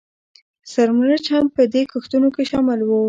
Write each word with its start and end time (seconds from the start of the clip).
سره 0.73 0.91
مرچ 0.99 1.25
هم 1.35 1.45
په 1.55 1.61
دې 1.73 1.83
کښتونو 1.91 2.27
کې 2.35 2.43
شامل 2.51 2.79
وو 2.83 2.99